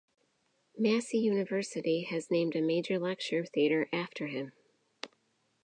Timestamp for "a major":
2.55-2.97